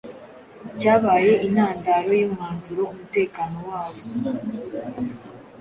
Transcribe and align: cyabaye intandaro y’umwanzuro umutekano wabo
cyabaye 0.79 1.31
intandaro 1.47 2.09
y’umwanzuro 2.19 2.81
umutekano 2.91 3.57
wabo 3.69 4.01